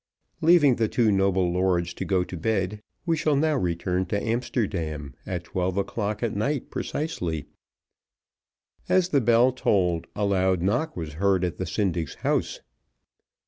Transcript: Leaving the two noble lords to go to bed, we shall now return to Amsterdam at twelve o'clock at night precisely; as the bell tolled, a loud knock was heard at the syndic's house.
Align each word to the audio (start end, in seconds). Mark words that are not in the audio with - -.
Leaving 0.41 0.77
the 0.77 0.87
two 0.87 1.11
noble 1.11 1.53
lords 1.53 1.93
to 1.93 2.03
go 2.03 2.23
to 2.23 2.35
bed, 2.35 2.81
we 3.05 3.15
shall 3.15 3.35
now 3.35 3.55
return 3.55 4.03
to 4.03 4.19
Amsterdam 4.19 5.13
at 5.27 5.43
twelve 5.43 5.77
o'clock 5.77 6.23
at 6.23 6.35
night 6.35 6.71
precisely; 6.71 7.45
as 8.89 9.09
the 9.09 9.21
bell 9.21 9.51
tolled, 9.51 10.07
a 10.15 10.25
loud 10.25 10.63
knock 10.63 10.97
was 10.97 11.13
heard 11.21 11.43
at 11.45 11.57
the 11.59 11.67
syndic's 11.67 12.15
house. 12.15 12.61